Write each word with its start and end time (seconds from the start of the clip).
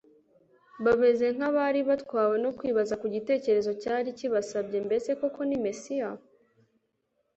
bameze 0.83 1.25
nk'abari 1.35 1.81
batwawe 1.89 2.35
no 2.43 2.51
kwibaza 2.57 2.93
ku 3.01 3.07
gitekerezo 3.15 3.71
cyari 3.81 4.09
kibasabye: 4.17 4.77
"Mbese 4.87 5.09
koko 5.19 5.39
ni 5.49 5.57
Mesiya?" 5.65 6.09